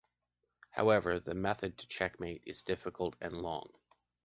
However, 0.71 1.19
the 1.19 1.35
method 1.35 1.77
to 1.77 1.87
checkmate 1.87 2.41
is 2.47 2.63
difficult 2.63 3.15
and 3.21 3.39
long. 3.39 3.71